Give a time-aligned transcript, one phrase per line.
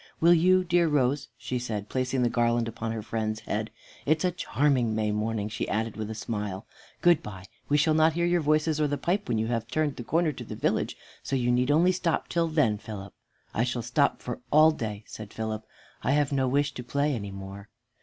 [0.19, 3.69] "Will you, dear Rose?" she said, placing the garland upon her friend's head.
[4.03, 6.65] "It's a charming May morning," she added, with a smile;
[7.03, 7.45] "good by.
[7.69, 10.29] We shall not hear your voices or the pipe when you have turned the corner
[10.29, 13.13] into the village, so you need only stop till then, Philip."
[13.53, 15.67] "I shall stop for all day," said Philip:
[16.01, 17.69] "I've no wish to play any more."